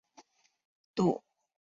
[0.95, 1.23] 肚子又饿了